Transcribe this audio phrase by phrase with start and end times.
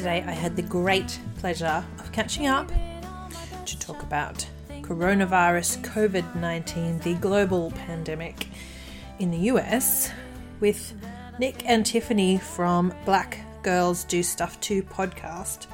[0.00, 2.72] Yesterday, I had the great pleasure of catching up
[3.66, 4.48] to talk about
[4.80, 8.46] coronavirus COVID 19, the global pandemic
[9.18, 10.10] in the US,
[10.58, 10.94] with
[11.38, 15.66] Nick and Tiffany from Black Girls Do Stuff Too podcast.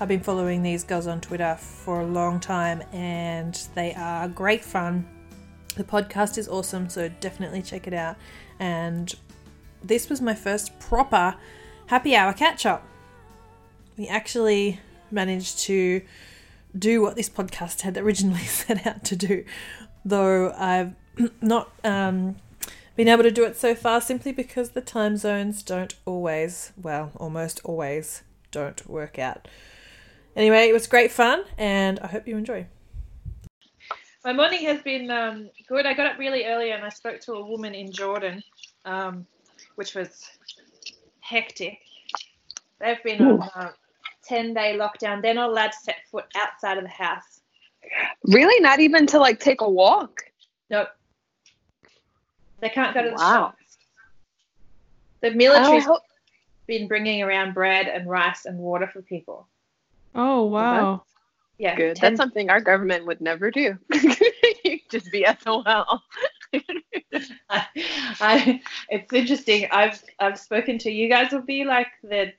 [0.00, 4.64] I've been following these girls on Twitter for a long time and they are great
[4.64, 5.06] fun.
[5.76, 8.16] The podcast is awesome, so definitely check it out.
[8.58, 9.14] And
[9.84, 11.34] this was my first proper
[11.88, 12.86] happy hour catch up.
[14.00, 16.00] We actually managed to
[16.78, 19.44] do what this podcast had originally set out to do,
[20.06, 20.94] though I've
[21.42, 22.36] not um,
[22.96, 27.12] been able to do it so far simply because the time zones don't always, well,
[27.18, 29.46] almost always, don't work out.
[30.34, 32.68] Anyway, it was great fun, and I hope you enjoy.
[34.24, 35.84] My morning has been um, good.
[35.84, 38.42] I got up really early and I spoke to a woman in Jordan,
[38.86, 39.26] um,
[39.74, 40.24] which was
[41.20, 41.80] hectic.
[42.80, 43.74] They've been on a
[44.30, 45.20] 10 day lockdown.
[45.20, 47.40] They're not allowed to set foot outside of the house.
[48.28, 48.60] Really?
[48.62, 50.22] Not even to like take a walk?
[50.70, 50.88] Nope.
[52.60, 53.54] They can't go to the wow.
[53.56, 53.78] shops.
[55.20, 56.02] The military's oh, hope-
[56.68, 59.48] been bringing around bread and rice and water for people.
[60.14, 61.02] Oh wow.
[61.58, 61.74] yeah.
[61.74, 61.96] Good.
[61.96, 63.76] Ten- That's something our government would never do.
[64.90, 65.64] Just be SOL.
[67.50, 67.66] I,
[68.20, 69.66] I, it's interesting.
[69.72, 71.32] I've I've spoken to you guys.
[71.32, 72.32] Will be like the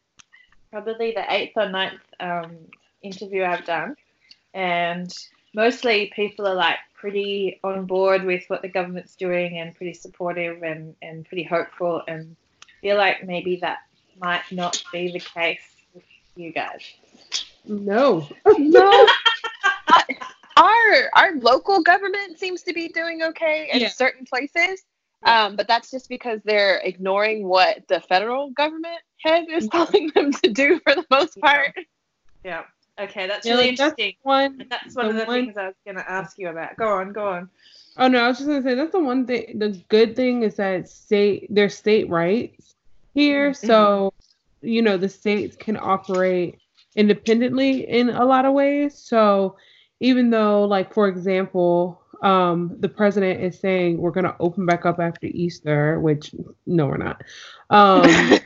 [0.72, 2.58] probably the eighth or ninth um,
[3.02, 3.96] interview I've done,
[4.54, 5.14] and
[5.54, 10.64] mostly people are like pretty on board with what the government's doing and pretty supportive
[10.64, 12.36] and and pretty hopeful and
[12.82, 13.80] feel like maybe that
[14.20, 15.62] might not be the case
[15.94, 16.04] with
[16.36, 16.82] you guys.
[17.66, 18.28] No.
[18.58, 19.08] No.
[20.58, 23.90] our our local government seems to be doing okay in yeah.
[23.90, 24.84] certain places.
[25.24, 30.32] Um, but that's just because they're ignoring what the federal government head is telling them
[30.32, 31.76] to do for the most part.
[32.44, 32.64] Yeah.
[33.00, 34.14] Okay, that's yeah, really like interesting.
[34.18, 36.76] That's one, that's one of the one, things I was gonna ask you about.
[36.78, 37.50] Go on, go on.
[37.98, 39.58] Oh no, I was just gonna say that's the one thing.
[39.58, 42.76] The good thing is that state there's state rights
[43.14, 43.66] here, mm-hmm.
[43.66, 44.14] so
[44.62, 46.60] you know the states can operate
[46.96, 48.98] independently in a lot of ways.
[48.98, 49.56] So
[50.00, 54.86] even though, like for example, um, the president is saying we're going to open back
[54.86, 56.34] up after Easter, which
[56.68, 57.24] no, we're not.
[57.70, 58.04] Um,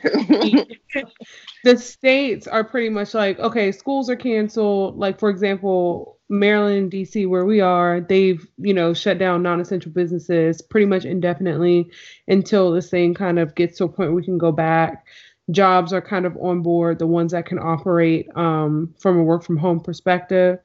[1.64, 4.96] the states are pretty much like, okay, schools are canceled.
[4.96, 10.62] Like for example, Maryland, D.C., where we are, they've you know shut down non-essential businesses
[10.62, 11.90] pretty much indefinitely
[12.28, 15.06] until this thing kind of gets to a point where we can go back
[15.50, 19.44] jobs are kind of on board, the ones that can operate um, from a work
[19.44, 20.58] from home perspective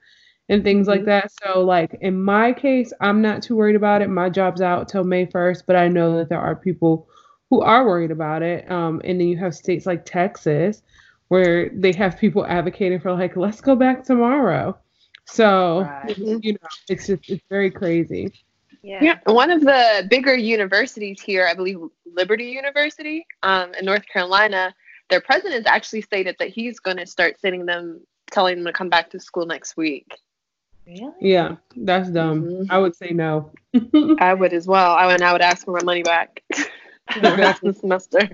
[0.51, 0.97] and things mm-hmm.
[0.99, 1.31] like that.
[1.43, 4.09] So, like in my case, I'm not too worried about it.
[4.09, 7.07] My job's out till May 1st, but I know that there are people
[7.49, 8.69] who are worried about it.
[8.69, 10.83] Um, and then you have states like Texas
[11.29, 14.77] where they have people advocating for like, let's go back tomorrow.
[15.25, 16.17] So, right.
[16.17, 18.33] you know, it's just it's very crazy.
[18.83, 18.99] Yeah.
[19.01, 19.19] yeah.
[19.25, 24.75] One of the bigger universities here, I believe Liberty University um, in North Carolina,
[25.09, 28.01] their president actually stated that he's going to start sending them,
[28.31, 30.17] telling them to come back to school next week.
[30.85, 31.13] Really?
[31.19, 32.43] Yeah, that's dumb.
[32.43, 32.71] Mm-hmm.
[32.71, 33.51] I would say no.
[34.19, 34.91] I would as well.
[34.91, 35.21] I would.
[35.21, 36.43] I would ask for my money back.
[37.15, 38.29] the semester.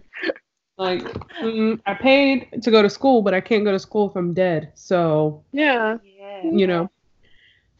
[0.77, 1.01] Like,
[1.41, 4.33] mm, I paid to go to school, but I can't go to school if I'm
[4.33, 4.71] dead.
[4.75, 5.97] So yeah,
[6.43, 6.89] you know,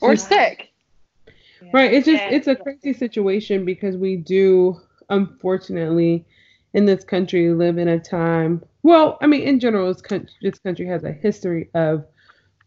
[0.01, 0.71] or sick.
[1.73, 1.91] Right.
[1.91, 4.79] It's just it's a crazy situation because we do
[5.09, 6.25] unfortunately
[6.73, 10.59] in this country live in a time well, I mean in general this country, this
[10.59, 12.05] country has a history of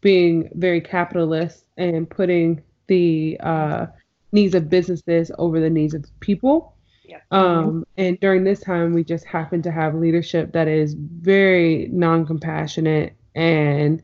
[0.00, 3.86] being very capitalist and putting the uh,
[4.32, 6.74] needs of businesses over the needs of people.
[7.04, 7.20] Yeah.
[7.30, 12.24] Um, and during this time, we just happen to have leadership that is very non
[12.24, 14.02] compassionate and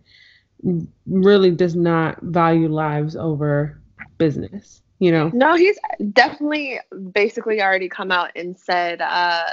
[1.07, 3.81] really does not value lives over
[4.19, 5.79] business you know no he's
[6.13, 6.81] definitely
[7.13, 9.45] basically already come out and said uh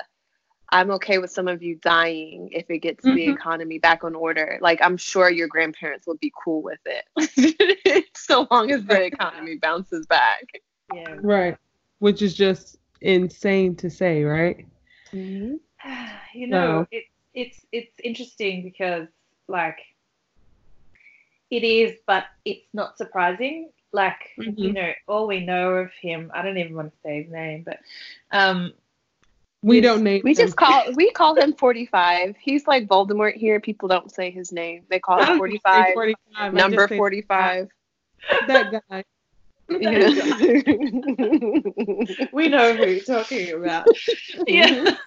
[0.73, 3.15] i'm okay with some of you dying if it gets mm-hmm.
[3.15, 8.07] the economy back on order like i'm sure your grandparents will be cool with it
[8.17, 10.45] so long as the economy bounces back
[10.93, 11.57] yeah right
[11.99, 14.65] which is just insane to say right
[15.13, 15.55] mm-hmm.
[16.33, 16.87] you know so.
[16.91, 17.03] it,
[17.33, 19.07] it's it's interesting because
[19.47, 19.79] like
[21.51, 24.59] it is but it's not surprising like mm-hmm.
[24.59, 27.63] you know, all we know of him, I don't even want to say his name,
[27.63, 27.79] but
[28.31, 28.73] um,
[29.63, 30.21] we don't name.
[30.23, 30.35] We him.
[30.35, 32.35] just call we call him forty five.
[32.39, 33.59] He's like Voldemort here.
[33.59, 34.83] People don't say his name.
[34.89, 35.95] They call him forty five.
[36.51, 37.69] Number forty five.
[38.47, 39.03] That guy.
[39.69, 39.79] we
[42.49, 43.87] know who you're talking about.
[44.45, 44.97] yeah.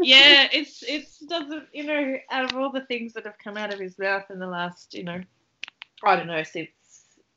[0.00, 3.72] yeah, it's it's doesn't, you know, out of all the things that have come out
[3.74, 5.20] of his mouth in the last, you know,
[6.04, 6.70] I don't know, since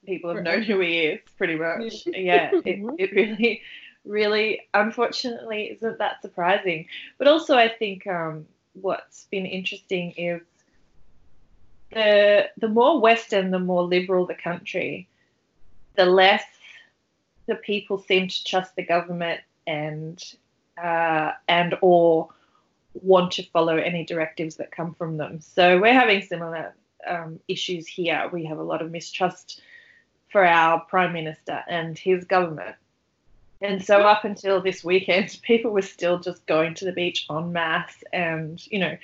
[0.05, 2.05] people have known who he is, pretty much.
[2.05, 3.61] Yeah, it, it really,
[4.05, 6.87] really, unfortunately, isn't that surprising.
[7.17, 10.41] But also, I think um, what's been interesting is
[11.91, 15.07] the the more Western, the more liberal the country,
[15.95, 16.43] the less
[17.47, 20.23] the people seem to trust the government and
[20.81, 22.29] uh, and or
[22.93, 25.39] want to follow any directives that come from them.
[25.39, 26.75] So we're having similar
[27.07, 28.29] um, issues here.
[28.31, 29.61] We have a lot of mistrust
[30.31, 32.75] for our prime minister and his government.
[33.61, 37.51] And so up until this weekend, people were still just going to the beach en
[37.51, 38.97] masse and, you know,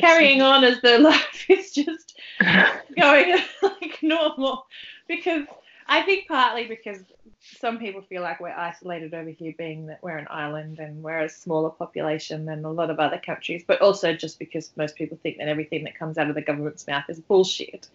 [0.00, 2.18] carrying on as though life is just
[2.96, 4.66] going like normal.
[5.08, 5.46] Because
[5.88, 6.98] I think partly because
[7.40, 11.20] some people feel like we're isolated over here, being that we're an island and we're
[11.20, 15.18] a smaller population than a lot of other countries, but also just because most people
[15.22, 17.88] think that everything that comes out of the government's mouth is bullshit.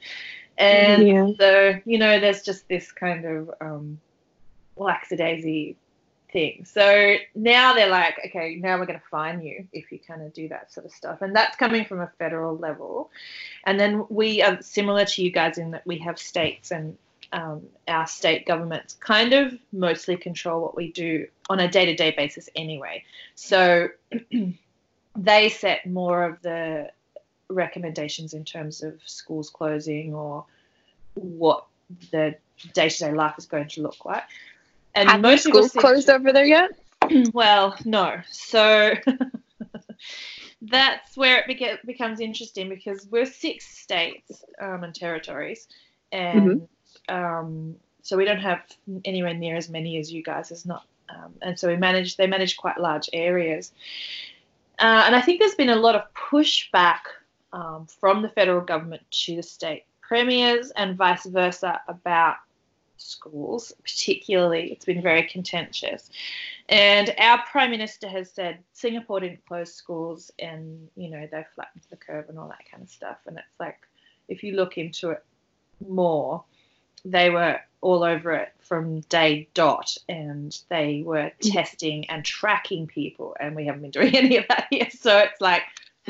[0.58, 1.32] And Yeah.
[1.38, 4.00] so, you know, there's just this kind of um,
[4.76, 5.76] lackadaisy
[6.34, 6.66] thing.
[6.66, 10.34] So now they're like, okay, now we're going to fine you if you kind of
[10.34, 11.22] do that sort of stuff.
[11.22, 13.12] And that's coming from a federal level.
[13.64, 16.98] And then we are similar to you guys in that we have states and
[17.32, 21.96] um, our state governments kind of mostly control what we do on a day to
[21.96, 23.04] day basis anyway.
[23.36, 23.90] So
[25.16, 26.92] they set more of the
[27.48, 30.46] recommendations in terms of schools closing or
[31.14, 31.66] what
[32.12, 32.36] the
[32.74, 34.24] day to day life is going to look like.
[34.96, 36.72] And Have most schools closed over there yet?
[37.34, 38.22] well, no.
[38.30, 38.94] So
[40.62, 45.68] that's where it beca- becomes interesting because we're six states um, and territories,
[46.12, 46.68] and
[47.10, 48.62] um, so we don't have
[49.06, 50.52] anywhere near as many as you guys.
[50.52, 52.16] It's not, um, and so we manage.
[52.18, 53.72] They manage quite large areas,
[54.80, 57.00] uh, and I think there's been a lot of pushback
[57.52, 62.36] um, from the federal government to the state premiers and vice versa about
[63.04, 64.72] schools, particularly.
[64.72, 66.10] It's been very contentious.
[66.70, 71.84] And our prime minister has said Singapore didn't close schools and, you know, they flattened
[71.90, 73.18] the curve and all that kind of stuff.
[73.28, 73.80] And it's like,
[74.28, 75.24] if you look into it
[75.88, 76.44] more,
[77.06, 81.54] they were all over it from day dot and they were mm.
[81.54, 83.36] testing and tracking people.
[83.40, 84.90] And we haven't been doing any of that here.
[84.90, 85.64] So it's like,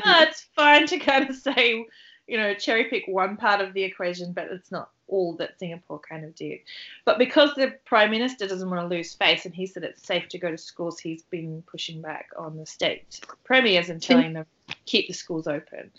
[0.04, 1.84] oh, it's fine to kind of say,
[2.26, 5.98] you know, cherry pick one part of the equation, but it's not all that Singapore
[6.00, 6.60] kind of did.
[7.04, 10.28] But because the Prime Minister doesn't want to lose face and he said it's safe
[10.28, 14.46] to go to schools, he's been pushing back on the state premiers and telling them
[14.86, 15.90] keep the schools open.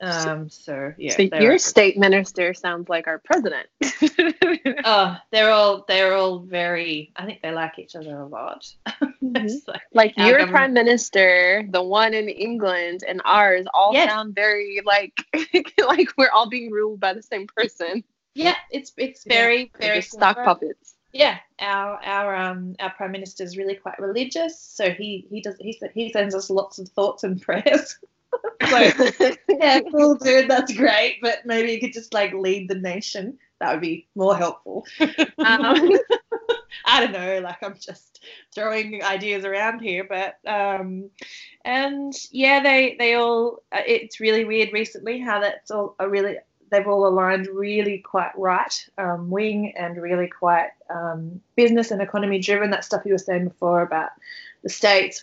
[0.00, 3.68] Um, so yeah, so your state minister sounds like our president.
[4.84, 7.12] oh, they're all they're all very.
[7.14, 8.66] I think they like each other a lot.
[9.22, 9.68] Mhm.
[9.68, 14.10] Like, Like your government- prime minister, the one in England, and ours all Yes.
[14.10, 15.14] sound very like
[15.78, 18.02] like we're all being ruled by the same person.
[18.34, 20.94] Yeah, it's it's very They're very stock puppets.
[21.12, 25.56] yeah our our um our prime minister is really quite religious so he he does
[25.60, 27.98] he he sends us lots of thoughts and prayers.
[28.70, 28.78] So
[29.48, 33.38] yeah cool dude that's great but maybe you could just like lead the nation.
[33.60, 34.86] That would be more helpful.
[35.38, 35.92] Um,
[36.86, 38.24] i don't know like i'm just
[38.54, 41.10] throwing ideas around here but um
[41.64, 46.36] and yeah they they all uh, it's really weird recently how that's all a really
[46.72, 52.40] they've all aligned really quite right um, wing and really quite um, business and economy
[52.40, 52.70] driven.
[52.70, 54.10] That stuff you were saying before about
[54.62, 55.22] the states,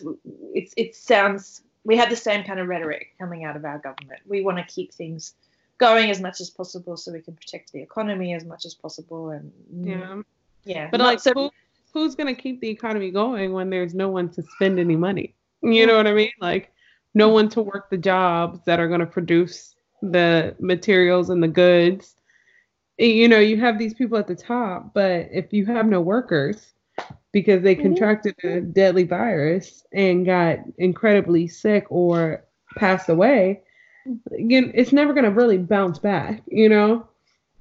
[0.54, 4.20] it's, it sounds, we have the same kind of rhetoric coming out of our government.
[4.26, 5.34] We want to keep things
[5.78, 9.30] going as much as possible so we can protect the economy as much as possible.
[9.30, 10.22] And Yeah.
[10.64, 10.88] yeah.
[10.90, 11.50] But like, so- who,
[11.92, 15.34] who's gonna keep the economy going when there's no one to spend any money?
[15.62, 16.30] You know what I mean?
[16.40, 16.72] Like,
[17.12, 22.16] no one to work the jobs that are gonna produce the materials and the goods.
[22.98, 26.74] You know, you have these people at the top, but if you have no workers
[27.32, 27.82] because they Mhm.
[27.82, 32.44] contracted a deadly virus and got incredibly sick or
[32.76, 33.62] passed away,
[34.32, 36.42] again, it's never gonna really bounce back.
[36.46, 37.08] You know,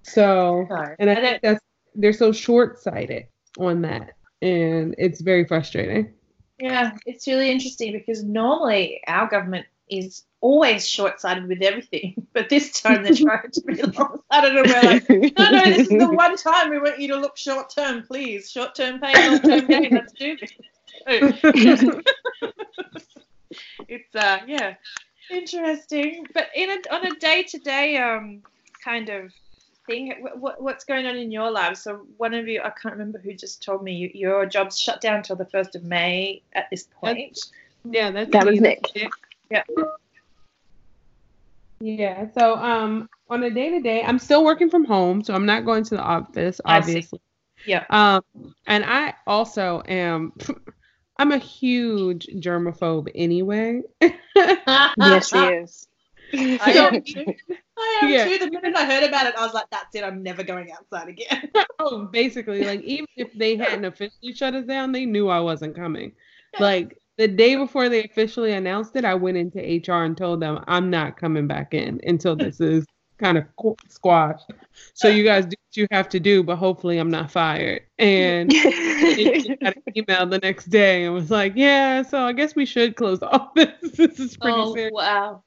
[0.04, 0.68] so.
[1.00, 1.62] And I think that's
[1.96, 3.28] they're so short sighted
[3.58, 4.14] on that.
[4.42, 6.14] And it's very frustrating.
[6.60, 12.50] Yeah, it's really interesting because normally our government is always short sighted with everything, but
[12.50, 15.90] this time they're trying to be long sighted and we're like, no, no, this is
[15.90, 18.50] the one time we want you to look short term, please.
[18.50, 19.90] Short term pain, long term gain.
[19.92, 20.52] Let's do this.
[23.88, 24.76] It's uh yeah,
[25.32, 26.28] interesting.
[26.34, 28.44] But in a on a day to day um
[28.84, 29.32] kind of
[29.88, 31.82] thing, what, what's going on in your lives?
[31.82, 35.02] So one of you, I can't remember who just told me you, your job's shut
[35.02, 37.40] down till the first of May at this point.
[37.84, 38.70] Yeah, that's That was me.
[38.70, 38.82] Nick.
[38.94, 39.16] That's.
[39.50, 39.64] Yeah.
[41.82, 42.28] Yeah.
[42.38, 45.66] So um on a day to day, I'm still working from home, so I'm not
[45.66, 47.22] going to the office, obviously.
[47.66, 47.86] Yeah.
[47.90, 48.24] Um
[48.68, 50.34] and I also am
[51.18, 53.82] I'm a huge germaphobe anyway.
[54.02, 55.88] yes, she is.
[56.34, 57.26] I am too.
[57.78, 58.26] I am Yeah.
[58.26, 58.38] too.
[58.46, 60.04] The minute I heard about it, I was like, "That's it.
[60.04, 64.66] I'm never going outside again." Oh, basically, like even if they hadn't officially shut us
[64.66, 66.14] down, they knew I wasn't coming.
[66.60, 70.64] Like the day before they officially announced it, I went into HR and told them
[70.68, 72.86] I'm not coming back in until this is
[73.18, 73.44] kind of
[73.90, 74.50] squashed.
[74.94, 77.82] So you guys do what you have to do, but hopefully I'm not fired.
[77.98, 82.66] And got an email the next day and was like, "Yeah, so I guess we
[82.66, 83.92] should close the office.
[83.98, 85.44] this is pretty oh serious." wow.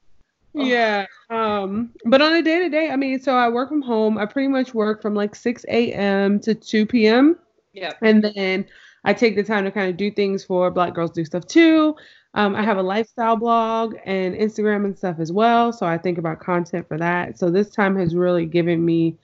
[0.54, 0.62] Oh.
[0.62, 1.06] Yeah.
[1.30, 4.18] Um, but on a day to day, I mean, so I work from home.
[4.18, 6.38] I pretty much work from like 6 a.m.
[6.40, 7.38] to 2 p.m.
[7.72, 7.94] Yeah.
[8.02, 8.66] And then
[9.04, 11.96] I take the time to kind of do things for Black Girls Do Stuff too.
[12.34, 15.72] Um, I have a lifestyle blog and Instagram and stuff as well.
[15.72, 17.38] So I think about content for that.
[17.38, 19.16] So this time has really given me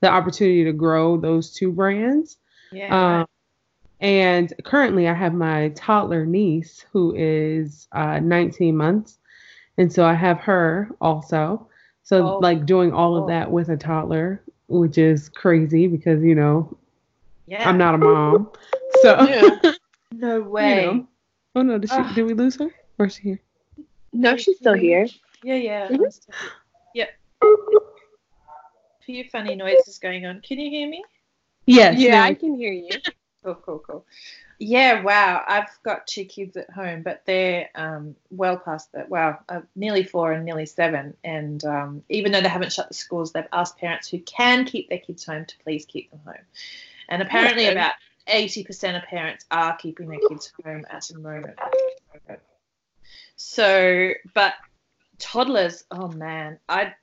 [0.00, 2.38] the opportunity to grow those two brands.
[2.72, 3.20] Yeah.
[3.20, 3.26] Um,
[4.00, 9.18] and currently, I have my toddler niece who is uh, 19 months.
[9.78, 11.66] And so I have her also.
[12.02, 12.38] So, Oh.
[12.38, 13.22] like, doing all Oh.
[13.22, 16.76] of that with a toddler, which is crazy because, you know,
[17.46, 17.68] yeah.
[17.68, 18.50] I'm not a mom.
[19.06, 19.72] So, Yeah.
[20.12, 20.84] No you way.
[20.86, 21.08] know.
[21.56, 21.78] Oh, no.
[21.78, 22.70] Did, she, did we lose her?
[22.98, 23.40] Or is she here?
[24.12, 25.06] No, she's still here.
[25.42, 25.88] Yeah, yeah.
[25.88, 26.00] Mhm.
[26.00, 26.50] I'm
[26.94, 27.08] Yep.
[27.42, 30.40] A few funny noises going on.
[30.40, 31.04] Can you hear me?
[31.66, 31.98] Yes.
[31.98, 32.90] yeah, now I can hear you.
[33.44, 34.06] Cool, cool, cool.
[34.58, 35.44] Yeah, wow.
[35.46, 39.08] I've got two kids at home, but they're um, well past that.
[39.08, 41.16] Wow, uh, nearly four and nearly seven.
[41.22, 44.88] And um, even though they haven't shut the schools, they've asked parents who can keep
[44.88, 46.44] their kids home to please keep them home.
[47.08, 47.94] And apparently, about
[48.28, 51.58] 80% of parents are keeping their kids home at the moment.
[53.36, 54.54] So, but
[55.18, 56.94] toddlers, oh man, I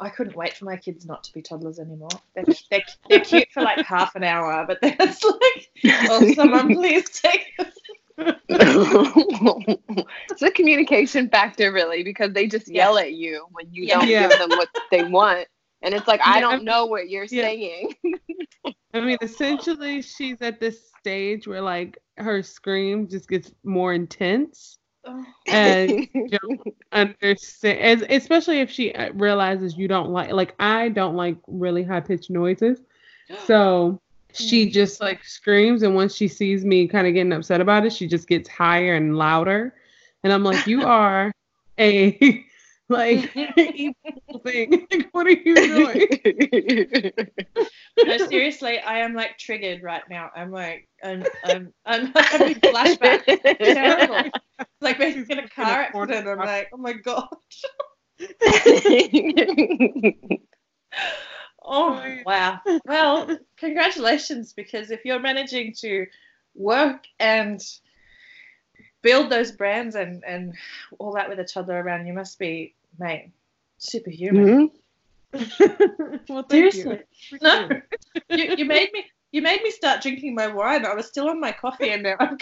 [0.00, 2.08] I couldn't wait for my kids not to be toddlers anymore.
[2.34, 5.70] They're, they're, they're cute for like half an hour, but then it's like,
[6.08, 7.52] oh, someone please take
[8.48, 12.84] it's a communication factor, really, because they just Yeah.
[12.84, 13.98] yell at you when you Yeah.
[13.98, 14.28] don't Yeah.
[14.28, 15.48] give them what they want.
[15.82, 17.42] And it's like, I don't know what you're Yeah.
[17.42, 17.94] saying.
[18.94, 24.78] I mean, essentially, she's at this stage where, like, her scream just gets more intense.
[25.46, 26.60] And don't
[26.92, 31.82] understand, as, especially if she uh, realizes you don't like, like, I don't like really
[31.82, 32.80] high pitched noises.
[33.46, 34.00] So
[34.32, 37.92] she just like screams, and once she sees me kind of getting upset about it,
[37.92, 39.74] she just gets higher and louder.
[40.22, 41.32] And I'm like, you are
[41.78, 42.44] a
[42.90, 44.86] like evil thing.
[44.90, 46.06] Like, what are you doing?
[48.04, 50.30] No, seriously, I am like triggered right now.
[50.34, 53.24] I'm like, I'm, I'm, I'm having flashbacks.
[53.26, 54.30] It's terrible.
[54.80, 56.28] Like being in a car accident.
[56.28, 57.28] I'm like, oh my god.
[61.70, 62.60] Oh wow.
[62.86, 66.06] Well, congratulations because if you're managing to
[66.54, 67.60] work and
[69.02, 70.54] build those brands and and
[70.98, 73.32] all that with a toddler around, you must be mate
[73.78, 74.70] superhuman.
[74.70, 74.70] Mhm.
[76.28, 77.00] well, thank Seriously.
[77.30, 77.38] you.
[77.42, 77.68] No,
[78.30, 80.86] you, you made me you made me start drinking my wine.
[80.86, 82.38] I was still on my coffee and now I'm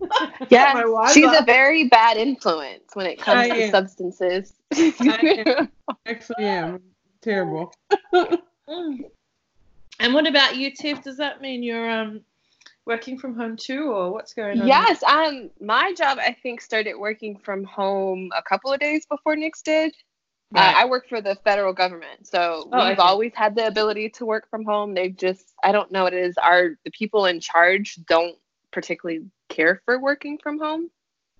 [0.50, 3.70] Yeah, my wine's she's a very bad influence when it comes I to am.
[3.70, 4.54] substances.
[4.76, 5.68] am.
[6.06, 6.80] Actually, am
[7.20, 7.72] terrible.
[8.12, 8.98] Mm.
[10.00, 11.02] And what about you, Tiff?
[11.02, 12.22] Does that mean you're um
[12.86, 14.66] working from home too, or what's going on?
[14.66, 19.36] Yes, um, my job I think started working from home a couple of days before
[19.36, 19.94] Nick's did.
[20.50, 20.74] Right.
[20.74, 24.26] Uh, I work for the federal government, so Oh, we've always had the ability to
[24.26, 24.94] work from home.
[24.94, 26.36] They've just I don't know what it is.
[26.36, 28.36] Our the people in charge don't
[28.70, 30.90] particularly care for working from home.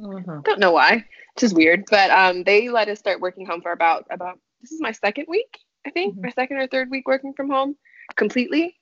[0.00, 0.44] Mhm.
[0.44, 1.04] Don't know why.
[1.34, 1.84] It's just weird.
[1.90, 5.26] But um, they let us start working home for about about this is my second
[5.28, 6.22] week, I think, Mhm.
[6.22, 7.76] my second or third week working from home
[8.16, 8.76] completely.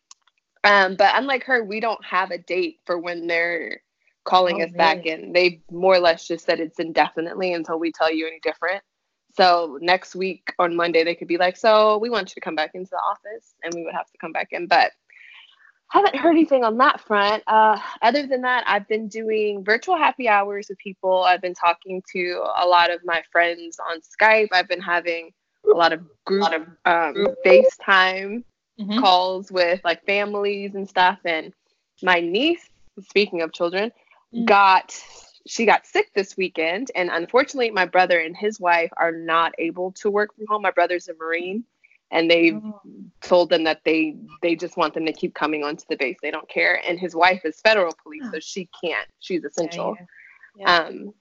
[0.64, 3.80] Um, but unlike her, we don't have a date for when they're
[4.24, 5.32] calling Oh, us back in.
[5.32, 8.82] They more or less just said it's indefinitely until we tell you any different.
[9.34, 12.54] So next week on Monday, they could be like, "So we want you to come
[12.54, 14.66] back into the office," and we would have to come back in.
[14.66, 14.92] But
[15.90, 17.42] haven't heard anything on that front.
[17.46, 21.22] Uh, other than that, I've been doing virtual happy hours with people.
[21.22, 24.48] I've been talking to a lot of my friends on Skype.
[24.52, 25.32] I've been having
[25.70, 26.44] a lot of group,
[26.86, 27.26] um.
[27.44, 28.44] FaceTime
[28.78, 29.00] Mhm.
[29.00, 31.18] calls with like families and stuff.
[31.24, 31.52] And
[32.02, 32.68] my niece,
[33.08, 33.92] speaking of children,
[34.32, 34.46] Mm.
[34.46, 34.98] got
[35.44, 39.90] she got sick this weekend, and unfortunately, my brother and his wife are not able
[39.90, 40.62] to work from home.
[40.62, 41.64] My brother's a Marine,
[42.12, 42.80] and they Oh.
[43.22, 46.16] told them that they they just want them to keep coming onto the base.
[46.22, 46.80] They don't care.
[46.86, 49.08] And his wife is federal police, so she can't.
[49.20, 49.96] She's essential.
[49.98, 50.06] Yeah,
[50.56, 50.86] yeah.
[50.86, 51.14] Um,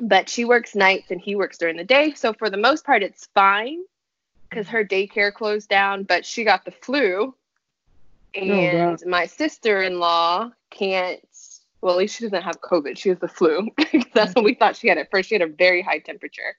[0.00, 2.12] but she works nights and he works during the day.
[2.14, 3.82] So for the most part, it's fine
[4.50, 7.34] because her daycare closed down, but she got the flu.
[8.34, 11.20] And Oh, my sister in law can't,
[11.82, 12.96] well, at least she doesn't have COVID.
[12.98, 13.68] She has the flu.
[14.14, 15.28] That's what we thought she had at first.
[15.28, 16.56] She had a very high temperature.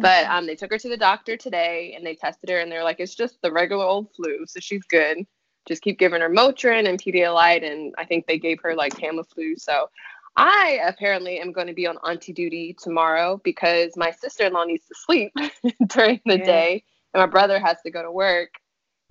[0.00, 2.84] But um, they took her to the doctor today and they tested her and they're
[2.84, 4.46] like, it's just the regular old flu.
[4.46, 5.26] So she's good.
[5.66, 7.70] Just keep giving her Motrin and Pedialyte.
[7.70, 9.58] And I think they gave her like Tamiflu.
[9.58, 9.90] So
[10.36, 14.64] I apparently am going to be on auntie duty tomorrow because my sister in law
[14.64, 15.32] needs to sleep
[15.88, 16.44] during the Yeah.
[16.44, 18.50] day and my brother has to go to work.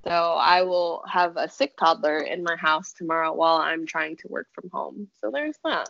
[0.05, 4.27] So I will have a sick toddler in my house tomorrow while I'm trying to
[4.29, 5.07] work from home.
[5.19, 5.89] So there's that.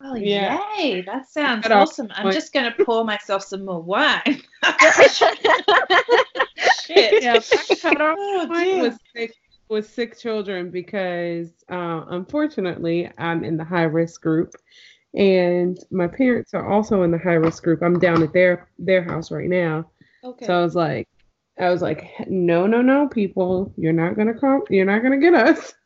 [0.00, 0.60] Well, Yeah.
[0.76, 1.00] yay!
[1.02, 2.08] That sounds Cut awesome.
[2.14, 2.34] I'm point.
[2.34, 4.42] just going to pour myself some more wine.
[6.84, 7.22] Shit.
[7.22, 9.32] Yeah, my cutoff Oh, point was sick
[9.70, 14.54] with sick children because uh, unfortunately I'm in the high risk group,
[15.14, 17.82] and my parents are also in the high risk group.
[17.82, 19.90] I'm down at their their house right now,
[20.24, 20.46] Okay.
[20.46, 21.06] so I was like,
[21.60, 25.34] I was like, no, no, no, people, you're not gonna come, you're not gonna get
[25.34, 25.74] us.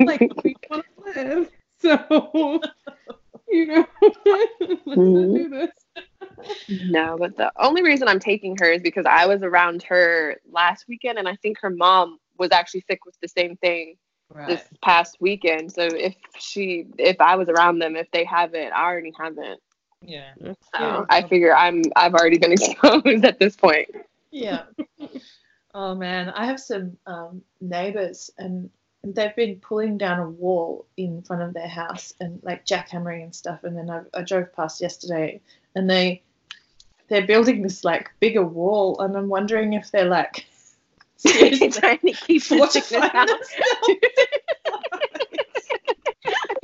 [0.00, 0.84] like we want
[1.14, 2.60] to live, so
[3.48, 5.52] you know, let's not do mm-hmm.
[5.52, 5.70] this.
[6.86, 10.86] No, but the only reason I'm taking her is because I was around her last
[10.88, 13.96] weekend and I think her mom was actually sick with the same thing
[14.32, 14.48] right.
[14.48, 15.72] this past weekend.
[15.72, 19.60] So if she if I was around them, if they have it, I already haven't.
[20.04, 20.32] Yeah.
[20.40, 21.04] So Yeah.
[21.08, 23.88] I figure I'm I've already been exposed at this point.
[24.30, 24.64] Yeah.
[25.74, 28.70] oh man, I have some um, neighbors and
[29.04, 33.34] they've been pulling down a wall in front of their house and like jackhammering and
[33.34, 33.64] stuff.
[33.64, 35.40] And then I, I drove past yesterday
[35.74, 36.22] and they
[37.08, 40.46] they're building this like bigger wall and I'm wondering if they're like
[41.16, 43.28] seriously trying to keep the sickness fortifying out.
[43.28, 43.98] themselves.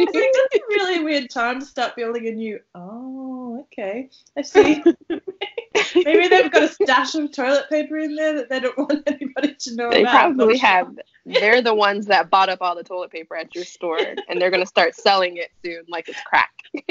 [0.00, 2.60] It's like, a really weird time to start building a new.
[2.74, 3.27] Oh,
[3.60, 4.10] okay.
[4.36, 4.82] I see.
[5.94, 9.54] Maybe they've got a stash of toilet paper in there that they don't want anybody
[9.54, 10.30] to know They about.
[10.30, 10.98] They probably have.
[11.24, 14.50] They're the ones that bought up all the toilet paper at your store, and they're
[14.50, 16.50] gonna start selling it soon, like it's crack.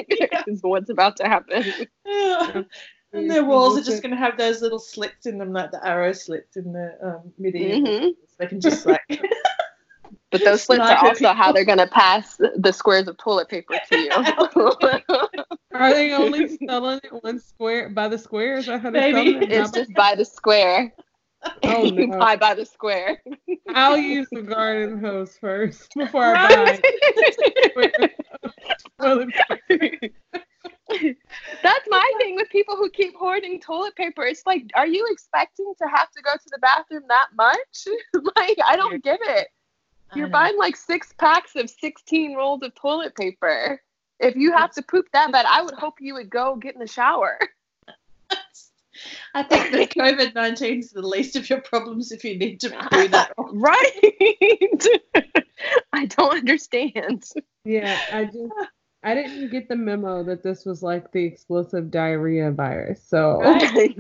[0.48, 1.64] is what's about to happen.
[2.06, 2.64] Yeah.
[3.14, 5.84] And their walls are just going to have those little slits in them, like the
[5.84, 7.90] arrow slits in the um, medieval.
[7.90, 8.10] Mhm.
[8.10, 9.22] So they can just like.
[10.32, 13.76] But those slits are Sniper also how they're gonna pass the squares of toilet paper
[13.88, 14.12] to you.
[15.74, 18.58] Are they only selling it one square by the square?
[18.58, 19.34] Is that how they're Maybe.
[19.34, 19.52] selling it?
[19.52, 20.94] it's just by the square.
[21.64, 22.20] Oh, you no.
[22.20, 23.22] buy by the square.
[23.74, 26.80] I'll use the garden hose first before I
[27.76, 27.94] buy
[29.00, 30.10] toilet paper.
[31.64, 34.24] That's my thing with people who keep hoarding toilet paper.
[34.24, 37.88] It's like, are you expecting to have to go to the bathroom that much?
[38.36, 39.48] like, I don't get it.
[40.12, 43.82] I You're buying like six packs of 16 rolls of toilet paper.
[44.20, 46.80] If you have to poop that bad, I would hope you would go get in
[46.80, 47.38] the shower.
[49.36, 52.70] I think that COVID 19 is the least of your problems if you need to
[52.92, 53.32] do that.
[53.38, 55.44] right?
[55.94, 57.26] I don't understand.
[57.64, 58.54] Yeah, I just
[59.04, 63.04] I didn't get the memo that this was like the explosive diarrhea virus.
[63.08, 63.96] So Right.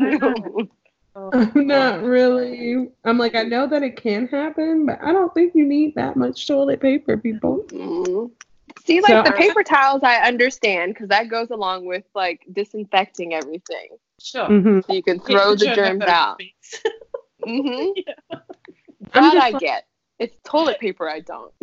[1.17, 1.51] I know.
[1.56, 5.53] I'm not really I'm like I know that it can happen, but I don't think
[5.56, 7.63] you need that much toilet paper, people.
[7.69, 8.32] Mm.
[8.86, 13.34] See, like So- the paper towels, I understand because that goes along with like disinfecting
[13.34, 13.89] everything.
[14.21, 14.47] Sure.
[14.47, 14.86] Mhm.
[14.86, 16.36] So you can throw the Sure, germs out.
[16.41, 16.84] speaks.
[17.43, 17.89] hmm
[19.13, 19.86] I'm That I like- get.
[20.19, 21.53] It's toilet paper I don't.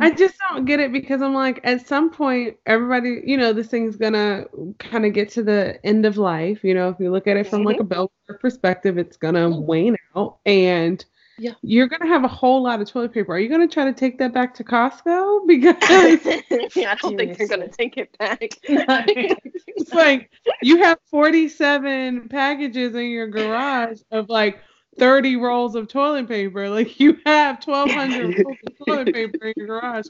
[0.00, 3.68] I just don't get it because I'm like, at some point, everybody, you know, this
[3.68, 4.46] thing's gonna
[4.78, 6.64] kind of get to the end of life.
[6.64, 7.88] You know, if you look at it from like a mm-hmm.
[7.88, 11.04] bell curve perspective, it's gonna wane out, and
[11.38, 11.52] Yeah.
[11.62, 13.34] you're gonna have a whole lot of toilet paper.
[13.34, 15.40] Are you gonna try to take that back to Costco?
[15.46, 18.38] Because I don't think they're gonna take it back.
[18.40, 20.30] it's like
[20.62, 24.60] you have 47 packages in your garage of like
[24.98, 26.68] 30 rolls of toilet paper.
[26.68, 30.06] Like you have 1,200 rolls of toilet paper in your garage.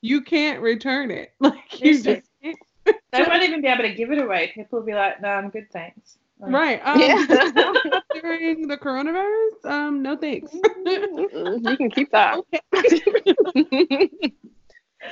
[0.00, 1.32] You can't return it.
[1.40, 2.56] Like you Yes, just can't.
[3.12, 4.50] They won't even be able to give it away.
[4.54, 6.18] People will be like, no, I'm good, thanks.
[6.40, 6.80] Like, Right.
[6.84, 7.72] Um, Yeah.
[8.12, 10.50] during the coronavirus, um, no thanks.
[10.52, 12.40] Mm, you can keep that.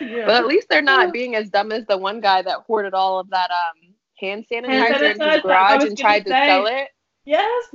[0.01, 0.27] yeah.
[0.27, 3.19] But at least they're not being as dumb as the one guy that hoarded all
[3.21, 6.47] of that um hand sanitizer Hand in his garage and tried to say.
[6.47, 6.89] sell it
[7.25, 7.67] Yes.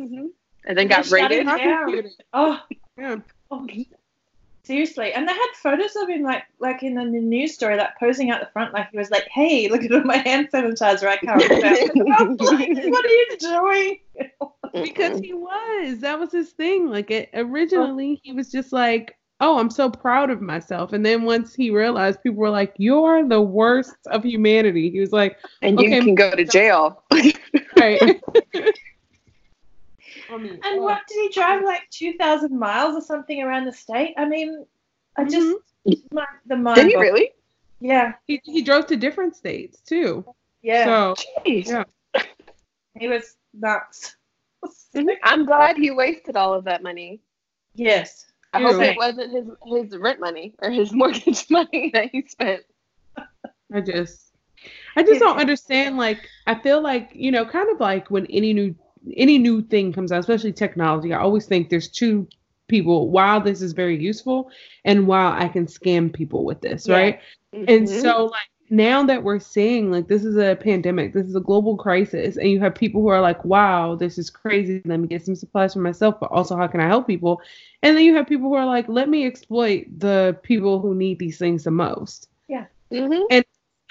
[0.68, 1.48] And then got raided.
[1.48, 2.14] it.
[2.34, 2.62] Oh,
[2.98, 3.18] yeah.
[3.50, 3.68] oh,
[4.64, 5.14] seriously.
[5.14, 8.42] And they had photos of him, like, like in the news story, like posing out
[8.42, 11.08] the front, like he was like, "Hey, look at my hand sanitizer.
[11.08, 14.00] I can't." remember." what are you doing?
[14.84, 18.20] because he was that was his thing like it originally oh.
[18.22, 20.94] he was just like oh, I'm so proud of myself.
[20.94, 24.90] And then once he realized, people were like, you're the worst of humanity.
[24.90, 27.04] He was like, and you can go to jail.
[27.78, 28.22] right.
[30.30, 33.72] I mean, and what did he drive like two thousand miles or something around the
[33.74, 34.14] state?
[34.18, 34.66] I mean,
[35.16, 36.02] I just Mhm.
[36.12, 36.76] my, the mind.
[36.76, 37.32] Did he bog- really?
[37.80, 40.26] Yeah, He, he drove to different states too.
[40.62, 41.14] yeah.
[41.16, 41.68] So Jeez.
[41.68, 41.84] Yeah.
[43.00, 44.16] He was nuts.
[45.24, 47.22] I'm glad he wasted all of that money.
[47.76, 48.26] Yes.
[48.54, 48.68] I Ew.
[48.68, 49.46] hope it wasn't his
[49.92, 52.64] his rent money or his mortgage money that he spent.
[53.72, 54.32] I just
[54.96, 58.54] I just don't understand like I feel like, you know, kind of like when any
[58.54, 58.74] new
[59.16, 62.28] any new thing comes out, especially technology, I always think there's two
[62.68, 64.52] people, while this is very useful
[64.84, 66.96] and while I can scam people with this, Yeah.
[66.96, 67.20] right?
[67.54, 68.02] And Mhm.
[68.02, 71.78] so like now that we're seeing like this is a pandemic, this is a global
[71.78, 74.82] crisis, and you have people who are like, Wow, this is crazy.
[74.86, 77.42] Let me get some supplies for myself, but also how can I help people?
[77.84, 81.20] And then you have people who are like, Let me exploit the people who need
[81.20, 82.30] these things the most.
[82.92, 83.24] Mhm.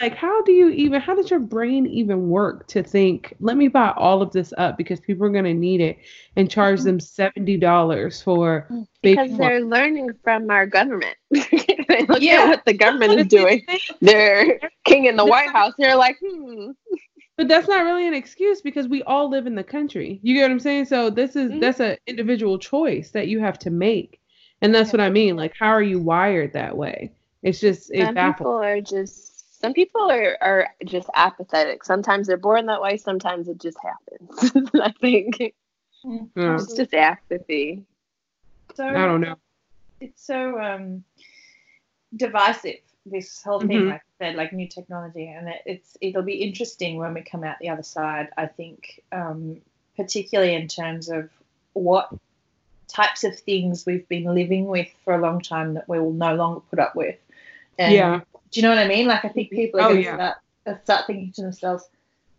[0.01, 3.69] Like, how do you even how does your brain even work to think, let me
[3.69, 5.99] buy all of this up because people are gonna need it
[6.37, 8.69] and charge them seventy dollars for
[9.03, 11.17] baby because they're learning from our government.
[11.31, 12.43] they look Yeah.
[12.43, 13.65] at what the government is doing.
[14.01, 15.73] They're king in the White House.
[15.79, 16.73] They're like, hmm.
[17.39, 20.21] But that's not really an excuse because we all live in the country.
[20.23, 20.87] You get what I'm saying?
[20.87, 21.61] So this is Mhm.
[21.61, 24.21] that's an individual choice that you have to make.
[24.63, 25.37] And that's what I mean.
[25.37, 27.13] Like how are you wired that way?
[27.43, 28.39] It's just it Some baffles.
[28.39, 31.85] people are just some people are, are just apathetic.
[31.85, 32.97] Sometimes they're born that way.
[32.97, 34.71] Sometimes it just happens.
[34.75, 35.55] I think
[36.05, 36.57] Yeah.
[36.59, 37.85] it's just apathy.
[38.75, 39.37] So I don't know.
[40.01, 41.05] It's so um
[42.15, 42.81] divisive.
[43.07, 43.89] This whole thing, Mhm.
[43.91, 47.45] like I said, like new technology, and it, it's it'll be interesting when we come
[47.45, 48.31] out the other side.
[48.37, 49.61] I think, um,
[49.97, 51.31] particularly in terms of
[51.73, 52.13] what
[52.89, 56.35] types of things we've been living with for a long time that we will no
[56.35, 57.17] longer put up with.
[57.79, 58.21] And Yeah.
[58.51, 59.07] Do you know what I mean?
[59.07, 61.85] Like I think people are Oh, going to start, uh, start thinking to themselves,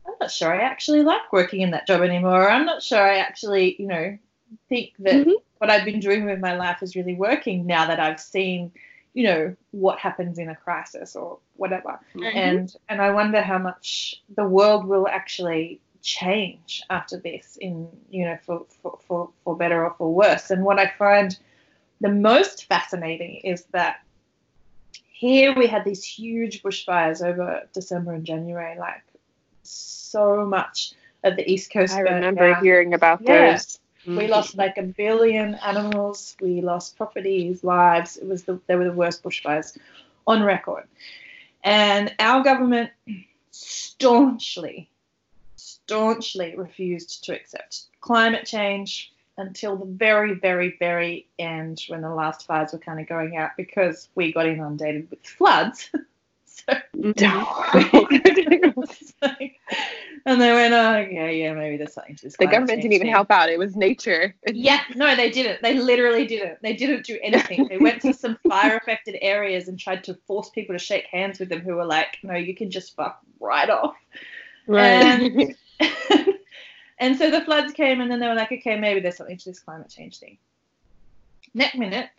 [0.08, 2.44] I'm not sure I actually like working in that job anymore.
[2.44, 4.18] Or I'm not sure I actually, you know,
[4.70, 5.34] think that Mhm.
[5.60, 8.72] what I've been doing with my life is really working now that I've seen,
[9.14, 12.00] you know, what happens in a crisis or whatever.
[12.22, 18.26] And and I wonder how much the world will actually change after this in, you
[18.26, 20.52] know, for, for, for, for better or for worse.
[20.52, 21.38] And what I find
[22.02, 23.98] the most fascinating is that
[25.18, 29.02] here we had these huge bushfires over December and January, like
[29.64, 31.96] so much of the East Coast.
[31.96, 32.64] I remember down.
[32.64, 33.54] hearing about Yeah.
[33.54, 33.80] those.
[34.06, 36.38] We lost like a billion animals.
[36.40, 38.18] We lost properties, lives.
[38.18, 39.76] It was the they were the worst bushfires
[40.28, 40.88] on record.
[41.64, 42.92] And our government
[43.50, 44.88] staunchly,
[45.56, 52.46] staunchly refused to accept climate change until the very, very, very end when the last
[52.46, 55.90] fires were kind of going out because we got inundated with floods.
[56.46, 58.82] so mm-hmm.
[60.26, 62.36] and they went, oh, okay, yeah, maybe there's something to this.
[62.38, 63.50] the government didn't even help out.
[63.50, 64.36] It was nature.
[64.48, 65.62] Yeah, no, they didn't.
[65.62, 66.62] They literally didn't.
[66.62, 67.68] They didn't do anything.
[67.68, 71.40] They went to some fire affected areas and tried to force people to shake hands
[71.40, 73.96] with them who were like, no, you can just fuck right off.
[74.68, 75.56] Right.
[75.80, 76.36] And,
[77.00, 79.50] and so the floods came, and then they were like, okay, maybe there's something to
[79.50, 80.38] this climate change thing.
[81.54, 82.10] Next minute,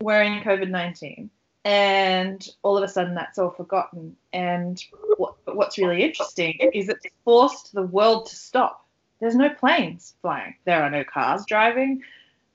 [0.00, 1.30] we're in COVID 19,
[1.64, 4.16] and all of a sudden that's all forgotten.
[4.32, 4.82] And
[5.16, 8.86] what, what's really interesting is it's forced the world to stop.
[9.20, 12.02] There's no planes flying, there are no cars driving,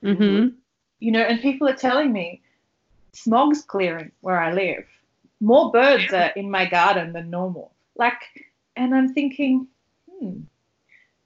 [0.02, 0.48] hmm
[1.00, 2.42] you know, and people are telling me
[3.14, 4.86] smog's clearing where I live.
[5.40, 7.74] More birds are in my garden than normal.
[7.96, 8.22] Like,
[8.76, 9.68] and I'm thinking,
[10.10, 10.42] hmm,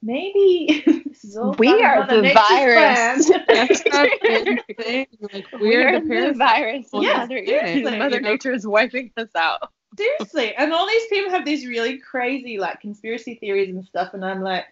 [0.02, 3.26] maybe this is all We are the virus.
[3.28, 3.44] plan.
[3.48, 5.06] That's not anything.
[5.32, 6.88] Like We're we're the, the virus.
[6.92, 8.30] Yeah, Mother, seriously, Mother you know?
[8.30, 9.70] Nature is wiping us out.
[9.96, 14.24] Seriously, and all these people have these really crazy like conspiracy theories and stuff, and
[14.24, 14.64] I'm like,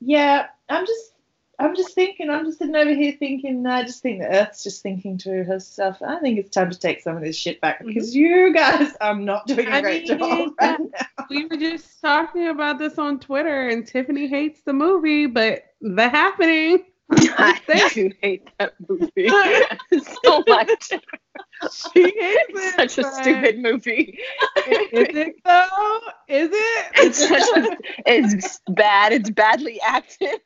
[0.00, 1.12] yeah, I'm just,
[1.58, 4.82] I'm just thinking, I'm just sitting over here thinking, I just think the Earth's just
[4.82, 7.88] thinking to herself, I think it's time to take some of this shit back mhm.
[7.88, 11.26] because you guys are not doing a I great mean, job right now.
[11.30, 16.08] We were just talking about this on Twitter, and Tiffany hates the movie, but the
[16.08, 16.84] happening.
[17.10, 17.60] I
[17.92, 19.28] do hate that movie
[20.24, 20.92] so much.
[21.94, 22.74] She hates it.
[22.90, 24.18] Such a stupid movie.
[24.66, 26.00] Is it though?
[26.28, 26.86] Is it?
[26.94, 29.12] It's such a, it's bad.
[29.12, 30.40] It's badly acted.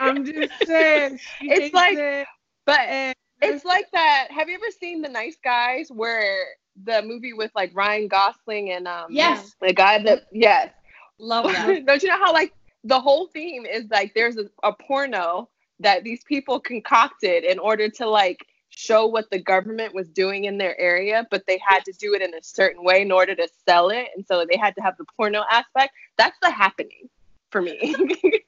[0.00, 1.18] I'm just saying.
[1.18, 2.26] She It's hates like- it,
[2.66, 4.28] But it's like that.
[4.30, 6.38] Have you ever seen The Nice Guys, where
[6.84, 9.54] the movie with like Ryan Gosling and um Yes.
[9.60, 10.70] the guy that yes.
[11.18, 11.84] Love that.
[11.86, 12.52] Don't you know how like
[12.84, 15.48] the whole theme is like there's a, a porno
[15.80, 20.58] that these people concocted in order to like show what the government was doing in
[20.58, 23.48] their area, but they had to do it in a certain way in order to
[23.68, 24.08] sell it.
[24.16, 25.92] And so they had to have the porno aspect.
[26.16, 27.08] That's the happening
[27.50, 27.94] for me.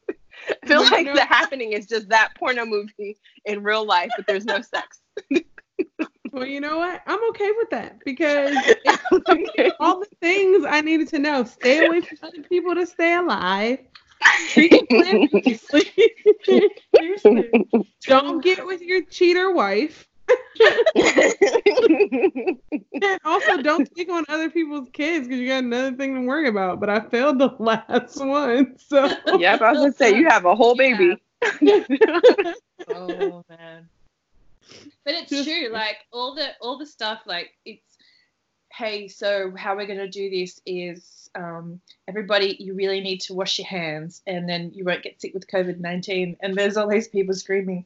[0.62, 4.44] I feel like the happening is just that porno movie in real life, but there's
[4.44, 5.00] no sex.
[6.32, 7.02] well, you know what?
[7.06, 8.56] I'm okay with that because
[9.80, 11.44] all the things I needed to know.
[11.44, 13.78] Stay away from other people to stay alive.
[18.06, 20.08] Don't get with your cheater wife.
[20.94, 22.58] And
[23.24, 26.80] also don't take on other people's kids because you got another thing to worry about.
[26.80, 28.76] But I failed the last one.
[28.78, 31.16] So Yep, I was gonna say you have a whole baby.
[32.88, 33.88] oh man.
[35.04, 37.98] But it's true, like all the all the stuff, like it's
[38.72, 43.58] hey, so how we're gonna do this is um, everybody, you really need to wash
[43.58, 46.36] your hands, and then you won't get sick with COVID nineteen.
[46.40, 47.84] And there's all these people screaming,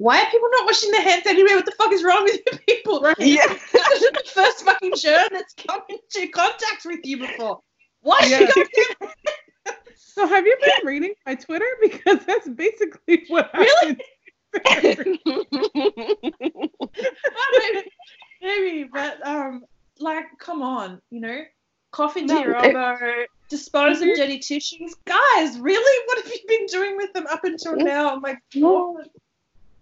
[0.00, 1.54] why are people not washing their hands anyway?
[1.54, 3.00] What the fuck is wrong with you people?
[3.00, 3.16] Right?
[3.18, 3.46] Yeah.
[3.46, 7.60] this is the first fucking germ that's come into contact with you before.
[8.00, 8.46] Why Yeah.
[8.46, 8.86] should you
[9.94, 11.66] So have you been reading my Twitter?
[11.82, 13.98] Because that's basically what Really?
[14.66, 14.96] I
[17.52, 17.90] maybe,
[18.42, 19.64] maybe, but um,
[19.98, 21.40] like, come on, you know,
[21.92, 25.58] cough into No, your it- elbow, dispose of dirty tissues, guys.
[25.58, 28.10] Really, what have you been doing with them up until now?
[28.14, 29.08] I'm like, God.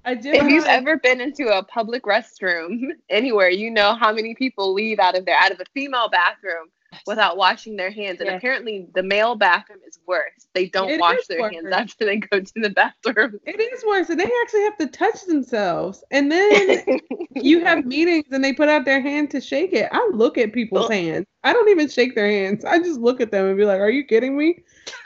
[0.08, 4.10] I did if you've have- ever been into a public restroom anywhere, you know how
[4.10, 6.68] many people leave out of there, out of a female bathroom
[7.06, 8.18] without washing their hands.
[8.20, 8.36] And Yeah.
[8.36, 10.46] apparently the male bathroom is worse.
[10.54, 11.52] They don't It wash is their worse.
[11.54, 13.38] hands after they go to the bathroom.
[13.44, 16.02] It is worse, and they actually have to touch themselves.
[16.10, 17.00] And then
[17.34, 19.90] you have meetings, and they put out their hand to shake it.
[19.92, 21.26] I look at people's hands.
[21.44, 22.64] I don't even shake their hands.
[22.64, 24.60] I just look at them and be like, "Are you kidding me?"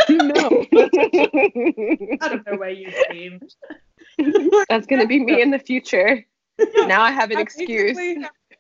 [0.09, 0.65] no.
[0.73, 3.41] I don't know where you've been.
[4.69, 6.25] That's gonna be me in the future.
[6.87, 7.97] Now I have an I excuse.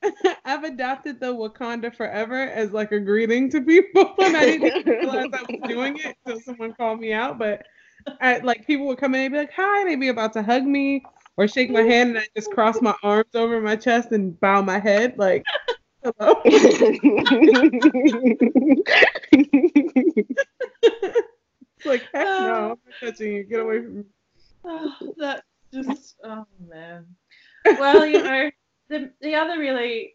[0.44, 5.28] I've adopted the Wakanda forever as like a greeting to people, and I didn't realize
[5.32, 7.38] I was doing it until someone called me out.
[7.38, 7.64] But
[8.20, 10.64] I, like people would come in and be like, "Hi," they'd be about to hug
[10.64, 11.04] me
[11.36, 14.62] or shake my hand, and I just cross my arms over my chest and bow
[14.62, 15.44] my head, like,
[16.02, 16.40] "Hello."
[21.82, 23.42] It's like, heck no, I'm not touching you.
[23.42, 24.04] Get away from me.
[24.64, 27.06] Oh, that's just oh man.
[27.78, 28.50] Well, you know,
[28.88, 30.14] the the other really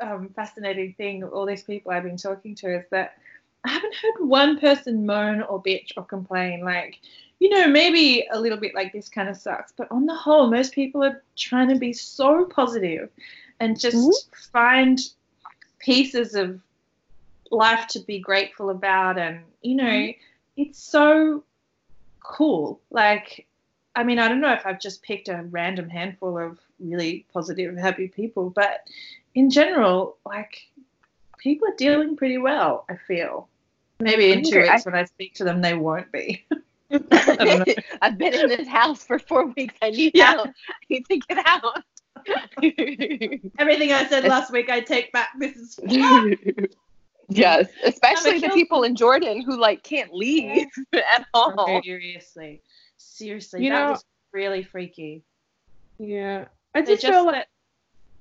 [0.00, 3.18] um, fascinating thing all these people I've been talking to is that
[3.64, 6.64] I haven't heard one person moan or bitch or complain.
[6.64, 7.00] Like,
[7.40, 10.48] you know, maybe a little bit like this kind of sucks, but on the whole,
[10.48, 13.10] most people are trying to be so positive
[13.60, 14.50] and just Mhm.
[14.52, 15.00] find
[15.80, 16.60] pieces of
[17.50, 20.12] life to be grateful about and you know
[20.56, 21.42] it's so
[22.20, 23.46] cool like
[23.98, 27.76] i mean i don't know if i've just picked a random handful of really positive
[27.76, 28.80] happy people but
[29.34, 30.62] in general like
[31.38, 33.48] people are dealing pretty well i feel
[34.00, 36.46] maybe in two Okay, I- weeks when i speak to them they won't be
[36.90, 36.98] I
[37.36, 37.74] don't know.
[38.00, 39.74] I've been in this house for four weeks.
[39.82, 40.30] I need Yeah.
[40.38, 40.46] out.
[40.48, 40.52] I
[40.88, 41.82] need to get out.
[43.58, 45.78] everything i said last week i take back this is
[47.28, 51.80] yes, especially the people in Jordan who like can't leave at all.
[51.84, 52.62] seriously
[52.98, 55.22] seriously You that know- was really freaky
[55.98, 57.46] Yeah, I They just, feel like.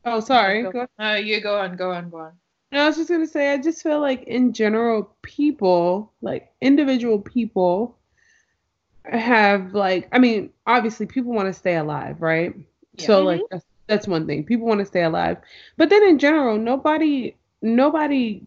[0.06, 0.64] Oh, sorry.
[0.64, 2.32] Go- Go no you go on go on go on
[2.72, 7.20] No, I was just gonna say, I just feel like in general, people, like individual
[7.20, 7.98] people,
[9.04, 12.54] have like, I mean, obviously, people want to stay alive, right?
[12.98, 13.24] So Yeah.
[13.26, 13.46] like mm-hmm.
[13.52, 14.44] that's, that's one thing.
[14.44, 15.38] People want to stay alive,
[15.78, 18.46] but then in general, nobody, nobody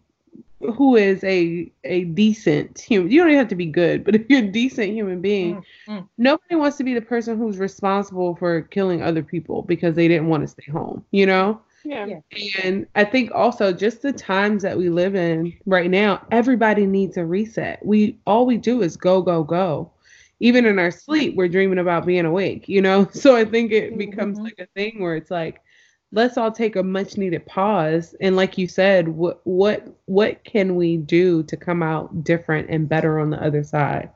[0.75, 4.29] who is a a decent human, you don't even have to be good, but if
[4.29, 6.09] you're a decent human being, Mm, mm.
[6.17, 10.27] nobody wants to be the person who's responsible for killing other people because they didn't
[10.27, 11.59] want to stay home, you know?
[11.83, 12.05] Yeah.
[12.05, 12.21] Yeah.
[12.63, 17.17] And I think also just the times that we live in right now, everybody needs
[17.17, 17.83] a reset.
[17.85, 19.91] We all we do is go, go, go.
[20.39, 23.07] Even in our sleep, we're dreaming about being awake, you know?
[23.13, 24.43] So I think it becomes Mhm.
[24.43, 25.61] like a thing where it's like,
[26.11, 28.15] let's all take a much needed pause.
[28.21, 32.87] And like you said, what what what can we do to come out different and
[32.89, 34.09] better on the other side?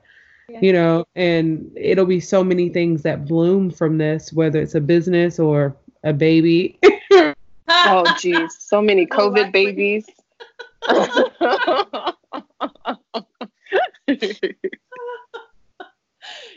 [0.49, 0.59] Yeah.
[0.61, 4.81] You know, and it'll be so many things that bloom from this, whether it's a
[4.81, 6.79] business or a baby.
[7.67, 10.05] Oh geez, so many Oh, COVID actually- babies.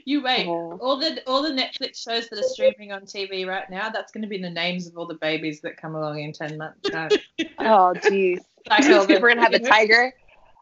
[0.04, 0.46] You wait.
[0.46, 0.78] Oh.
[0.80, 4.22] All the all the Netflix shows that are streaming on TV right now, that's going
[4.22, 6.88] to be the names of all the babies that come along in ten months.
[6.90, 7.10] time.
[7.58, 8.40] oh geez.
[8.68, 10.12] Like all the- We're gonna have a tiger,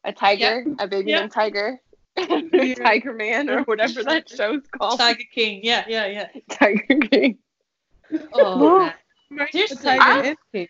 [0.04, 1.20] a tiger, a baby Yep.
[1.20, 1.80] named Tiger,
[2.76, 4.98] Tiger Man or whatever that show's called.
[4.98, 5.60] Tiger King.
[5.62, 6.28] Yeah, yeah, yeah.
[6.50, 7.38] Tiger King.
[8.32, 8.90] Oh,
[9.30, 9.48] man.
[9.82, 10.68] Tiger I-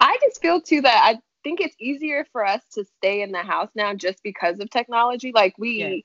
[0.00, 3.42] I just feel too that I think it's easier for us to stay in the
[3.42, 5.30] house now just because of technology.
[5.32, 6.00] Like we Yeah.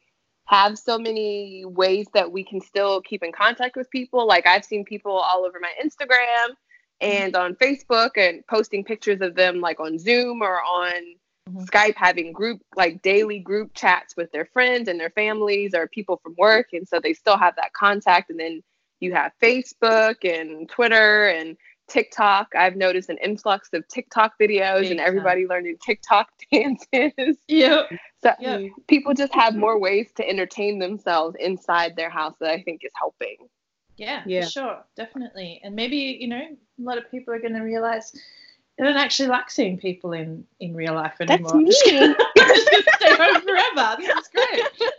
[0.46, 4.28] have so many ways that we can still keep in contact with people.
[4.28, 6.56] Like I've seen people all over my Instagram
[7.02, 11.16] and on Facebook and posting pictures of them like on Zoom or on
[11.50, 11.66] Mhm.
[11.66, 16.18] Skype having group like daily group chats with their friends and their families or people
[16.18, 18.62] from work and so they still have that contact and then
[19.00, 21.58] you have Facebook and Twitter and
[21.90, 22.54] TikTok.
[22.56, 25.08] I've noticed an influx of TikTok videos Big and time.
[25.08, 27.38] everybody learning TikTok dances.
[27.48, 27.90] Yep.
[28.22, 28.58] So Yeah.
[28.58, 29.62] Mm, people just have mm-hmm.
[29.62, 33.38] more ways to entertain themselves inside their house that I think is helping.
[33.98, 34.46] Yeah, Yeah.
[34.46, 35.60] for sure, definitely.
[35.64, 38.14] And maybe you know, a lot of people are going to realize
[38.78, 41.52] they don't actually like seeing people in in real life anymore.
[41.64, 42.04] That's me.
[42.04, 43.98] I'm just going to stay home forever.
[44.00, 44.92] This is great.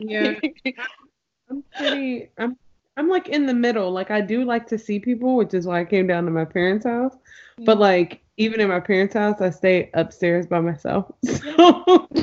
[0.00, 0.34] Yeah,
[1.50, 2.28] I'm pretty.
[2.38, 2.56] I'm.
[2.96, 3.90] I'm like in the middle.
[3.90, 6.44] Like I do like to see people, which is why I came down to my
[6.44, 7.14] parents' house.
[7.58, 11.12] But like even in my parents' house, I stay upstairs by myself.
[11.26, 12.08] So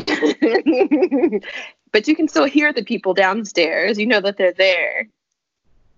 [1.91, 3.99] but you can still hear the people downstairs.
[3.99, 5.07] You know that they're there.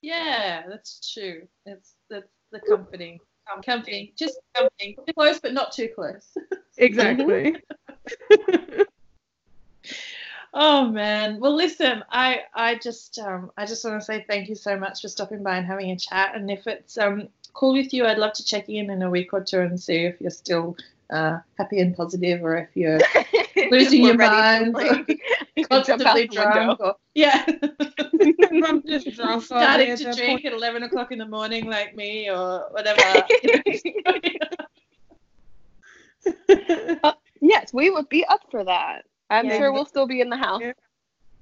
[0.02, 1.48] Yeah, that's true.
[1.66, 3.20] It's that's the comforting,
[3.54, 6.38] um, comforting, just comforting, close but not too close.
[6.78, 7.56] exactly.
[10.58, 11.41] Oh man.
[11.41, 15.02] Well, listen, I I just um I just want to say thank you so much
[15.02, 16.34] for stopping by and having a chat.
[16.34, 19.34] And if it's um cool with you, I'd love to check in in a week
[19.34, 20.78] or two and see if you're still
[21.10, 23.00] uh, happy and positive, or if you're
[23.70, 25.22] losing your mind, like,
[25.70, 27.46] constantly drunk, or yeah,
[28.63, 30.46] I'm just drunk all day starting at to drink point.
[30.46, 33.28] at eleven o'clock in the morning like me, or whatever.
[37.41, 39.04] yes, we would be up for that.
[39.36, 39.58] I'm Yeah.
[39.58, 40.62] sure we'll still be in the house.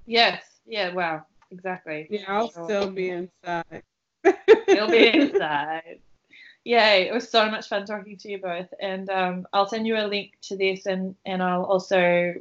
[0.06, 0.44] Yes.
[0.66, 0.94] Yeah.
[0.94, 1.26] Wow.
[1.52, 2.08] Exactly.
[2.10, 3.84] yeah, I'll So- still be inside.
[4.68, 6.00] You'll be inside.
[6.66, 7.08] Yay!
[7.10, 10.08] It was so much fun talking to you both, and um, I'll send you a
[10.08, 12.34] link to this, and and I'll also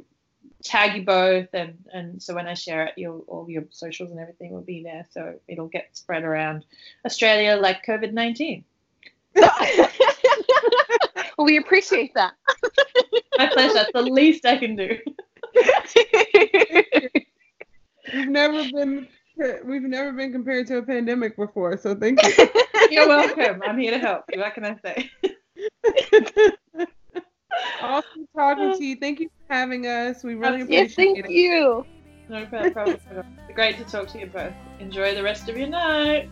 [0.63, 4.19] tag you both, and and so when I share it, you'll all your socials and
[4.21, 6.63] everything will be there, so it'll get spread around
[7.05, 8.63] Australia like COVID nineteen.
[9.35, 9.51] well,
[11.39, 12.33] we appreciate that.
[13.37, 13.79] My pleasure.
[13.79, 14.97] It's the least I can do.
[18.13, 19.07] We've never been
[19.65, 22.49] we've never been compared to a pandemic before, so thank you.
[22.91, 23.61] You're welcome.
[23.65, 24.25] I'm here to help.
[24.33, 25.09] What can I say?
[27.81, 28.95] awesome talking to you.
[28.97, 30.23] Thank you for having us.
[30.23, 31.21] We really yes, appreciate thank it.
[31.23, 31.85] Thank you.
[32.29, 32.99] No problem.
[33.53, 34.53] Great to talk to you both.
[34.79, 36.29] Enjoy the rest of your night.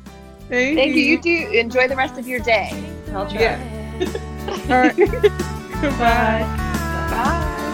[0.49, 1.01] Thank, Thank you.
[1.01, 2.69] You do enjoy the rest of your day.
[3.13, 3.41] I'll try.
[3.41, 3.97] Yeah.
[4.69, 4.95] All right.
[5.81, 6.43] Goodbye.
[7.09, 7.67] Bye.